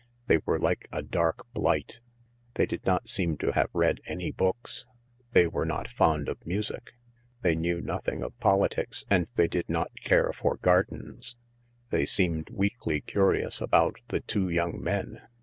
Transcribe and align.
They 0.25 0.39
were 0.47 0.57
like 0.57 0.87
a 0.91 1.03
dark 1.03 1.45
blight. 1.53 2.01
They 2.55 2.65
did 2.65 2.83
not 2.87 3.07
seem 3.07 3.37
to 3.37 3.51
have 3.51 3.69
read 3.71 4.01
any 4.07 4.31
books. 4.31 4.87
They 5.33 5.45
were 5.45 5.63
not 5.63 5.91
fond 5.91 6.27
of 6.27 6.43
music. 6.43 6.93
They 7.43 7.53
knew 7.53 7.81
nothing 7.81 8.23
of 8.23 8.35
politics, 8.39 9.05
and 9.11 9.29
they 9.35 9.47
did 9.47 9.69
not 9.69 9.91
care 10.01 10.33
for 10.33 10.57
gardens. 10.57 11.35
They 11.91 12.05
seemed 12.07 12.49
weakly 12.49 13.01
curious 13.01 13.61
about 13.61 13.97
the 14.07 14.21
two 14.21 14.49
young 14.49 14.81
men. 14.83 15.21